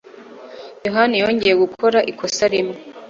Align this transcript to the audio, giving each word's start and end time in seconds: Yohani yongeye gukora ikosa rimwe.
Yohani 0.85 1.15
yongeye 1.21 1.55
gukora 1.63 1.99
ikosa 2.11 2.43
rimwe. 2.53 2.77